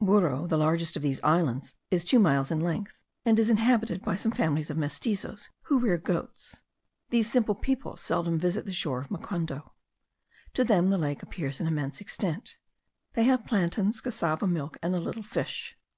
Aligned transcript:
Burro, 0.00 0.46
the 0.46 0.56
largest 0.56 0.96
of 0.96 1.02
these 1.02 1.20
islands, 1.22 1.74
is 1.90 2.02
two 2.02 2.18
miles 2.18 2.50
in 2.50 2.60
length, 2.60 3.02
and 3.26 3.38
is 3.38 3.50
inhabited 3.50 4.00
by 4.02 4.16
some 4.16 4.32
families 4.32 4.70
of 4.70 4.78
mestizos, 4.78 5.50
who 5.64 5.78
rear 5.78 5.98
goats. 5.98 6.62
These 7.10 7.30
simple 7.30 7.54
people 7.54 7.98
seldom 7.98 8.38
visit 8.38 8.64
the 8.64 8.72
shore 8.72 9.02
of 9.02 9.10
Mocundo. 9.10 9.72
To 10.54 10.64
them 10.64 10.88
the 10.88 10.96
lake 10.96 11.22
appears 11.22 11.60
of 11.60 11.66
immense 11.66 12.00
extent; 12.00 12.56
they 13.12 13.24
have 13.24 13.44
plantains, 13.44 14.00
cassava, 14.00 14.46
milk, 14.46 14.78
and 14.82 14.94
a 14.94 14.98
little 14.98 15.22
fish. 15.22 15.76